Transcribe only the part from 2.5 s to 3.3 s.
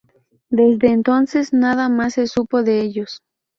de ellos.